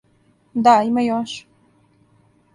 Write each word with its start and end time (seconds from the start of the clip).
Да, 0.67 0.73
има 0.93 1.05
још. 1.09 1.37